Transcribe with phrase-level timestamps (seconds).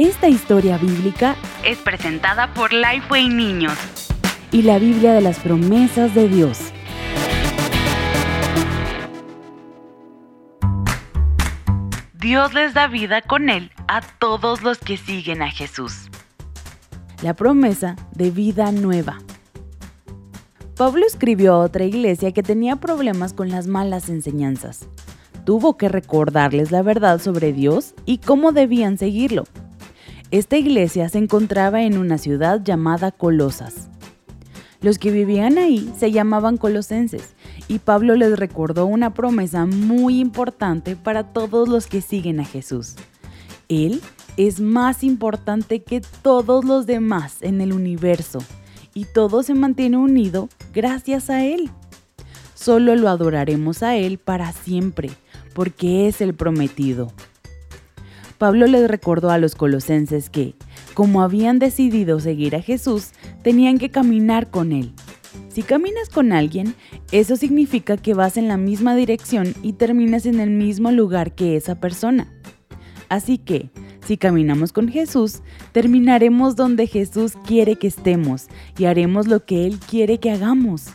[0.00, 3.76] Esta historia bíblica es presentada por Lifeway Niños
[4.50, 6.58] y la Biblia de las promesas de Dios.
[12.14, 16.08] Dios les da vida con Él a todos los que siguen a Jesús.
[17.22, 19.18] La promesa de vida nueva.
[20.78, 24.88] Pablo escribió a otra iglesia que tenía problemas con las malas enseñanzas.
[25.44, 29.44] Tuvo que recordarles la verdad sobre Dios y cómo debían seguirlo.
[30.32, 33.88] Esta iglesia se encontraba en una ciudad llamada Colosas.
[34.80, 37.34] Los que vivían ahí se llamaban colosenses
[37.66, 42.94] y Pablo les recordó una promesa muy importante para todos los que siguen a Jesús.
[43.68, 44.00] Él
[44.36, 48.38] es más importante que todos los demás en el universo
[48.94, 51.70] y todo se mantiene unido gracias a Él.
[52.54, 55.10] Solo lo adoraremos a Él para siempre,
[55.54, 57.12] porque es el prometido.
[58.40, 60.54] Pablo les recordó a los colosenses que,
[60.94, 63.10] como habían decidido seguir a Jesús,
[63.42, 64.94] tenían que caminar con Él.
[65.50, 66.74] Si caminas con alguien,
[67.12, 71.54] eso significa que vas en la misma dirección y terminas en el mismo lugar que
[71.54, 72.32] esa persona.
[73.10, 73.68] Así que,
[74.06, 78.46] si caminamos con Jesús, terminaremos donde Jesús quiere que estemos
[78.78, 80.86] y haremos lo que Él quiere que hagamos.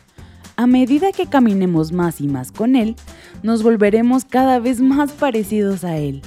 [0.55, 2.95] A medida que caminemos más y más con Él,
[3.43, 6.23] nos volveremos cada vez más parecidos a Él.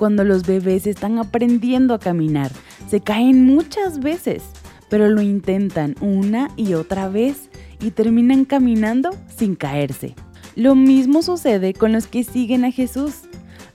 [0.00, 2.50] Cuando los bebés están aprendiendo a caminar,
[2.88, 4.42] se caen muchas veces,
[4.88, 7.50] pero lo intentan una y otra vez
[7.82, 10.14] y terminan caminando sin caerse.
[10.56, 13.24] Lo mismo sucede con los que siguen a Jesús.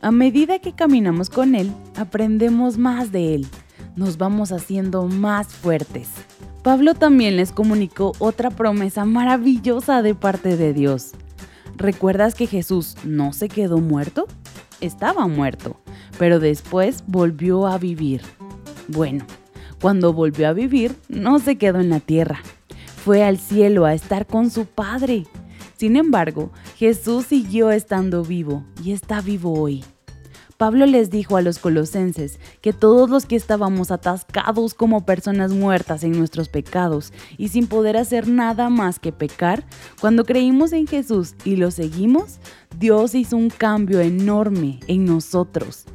[0.02, 3.48] A medida que caminamos con Él, aprendemos más de Él,
[3.96, 6.10] nos vamos haciendo más fuertes.
[6.64, 11.12] Pablo también les comunicó otra promesa maravillosa de parte de Dios.
[11.78, 14.26] ¿Recuerdas que Jesús no se quedó muerto?
[14.82, 15.80] Estaba muerto,
[16.18, 18.22] pero después volvió a vivir.
[18.88, 19.26] Bueno,
[19.82, 22.42] cuando volvió a vivir, no se quedó en la tierra.
[23.04, 25.26] Fue al cielo a estar con su Padre.
[25.78, 29.84] Sin embargo, Jesús siguió estando vivo y está vivo hoy.
[30.58, 36.04] Pablo les dijo a los colosenses que todos los que estábamos atascados como personas muertas
[36.04, 39.66] en nuestros pecados y sin poder hacer nada más que pecar,
[40.00, 42.40] cuando creímos en Jesús y lo seguimos,
[42.80, 45.86] Dios hizo un cambio enorme en nosotros.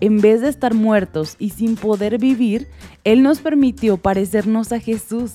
[0.00, 2.68] En vez de estar muertos y sin poder vivir,
[3.04, 5.32] Él nos permitió parecernos a Jesús.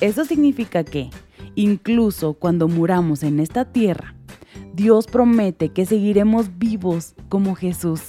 [0.00, 1.10] Eso significa que,
[1.54, 4.14] incluso cuando muramos en esta tierra,
[4.72, 8.00] Dios promete que seguiremos vivos como Jesús,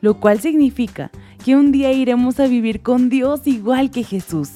[0.00, 1.10] lo cual significa
[1.44, 4.50] que un día iremos a vivir con Dios igual que Jesús.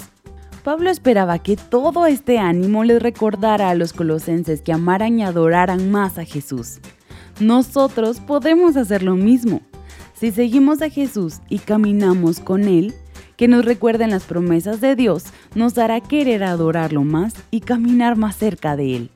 [0.65, 5.91] Pablo esperaba que todo este ánimo les recordara a los colosenses que amaran y adoraran
[5.91, 6.81] más a Jesús.
[7.39, 9.61] Nosotros podemos hacer lo mismo.
[10.15, 12.95] Si seguimos a Jesús y caminamos con Él,
[13.37, 18.37] que nos recuerden las promesas de Dios, nos hará querer adorarlo más y caminar más
[18.37, 19.11] cerca de Él.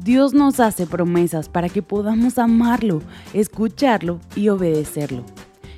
[0.00, 3.02] Dios nos hace promesas para que podamos amarlo,
[3.34, 5.24] escucharlo y obedecerlo.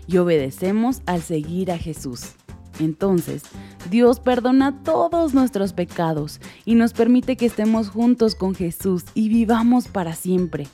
[0.07, 2.33] Y obedecemos al seguir a Jesús.
[2.81, 3.43] Entonces,
[3.91, 9.89] Dios perdona todos nuestros pecados y nos permite que estemos juntos con Jesús y vivamos
[9.89, 10.67] para siempre.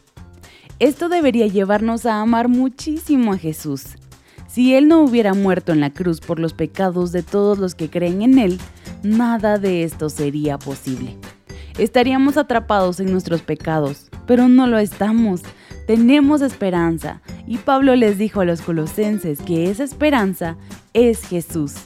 [0.84, 3.96] Esto debería llevarnos a amar muchísimo a Jesús.
[4.46, 7.88] Si Él no hubiera muerto en la cruz por los pecados de todos los que
[7.88, 8.60] creen en Él,
[9.02, 11.16] nada de esto sería posible.
[11.78, 15.40] Estaríamos atrapados en nuestros pecados, pero no lo estamos.
[15.86, 17.22] Tenemos esperanza.
[17.46, 20.58] Y Pablo les dijo a los colosenses que esa esperanza
[20.92, 21.76] es Jesús.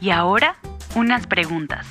[0.00, 0.54] Y ahora,
[0.94, 1.88] unas preguntas.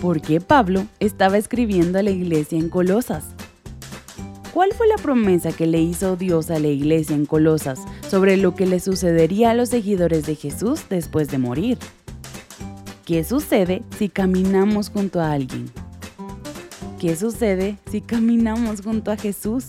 [0.00, 3.26] ¿Por qué Pablo estaba escribiendo a la iglesia en Colosas?
[4.54, 8.54] ¿Cuál fue la promesa que le hizo Dios a la iglesia en Colosas sobre lo
[8.54, 11.76] que le sucedería a los seguidores de Jesús después de morir?
[13.04, 15.70] ¿Qué sucede si caminamos junto a alguien?
[16.98, 19.66] ¿Qué sucede si caminamos junto a Jesús?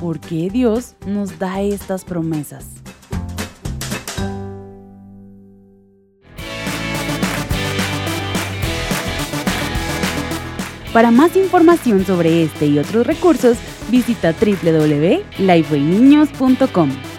[0.00, 2.83] ¿Por qué Dios nos da estas promesas?
[10.94, 13.58] Para más información sobre este y otros recursos,
[13.90, 17.13] visita www.lifewayniños.com.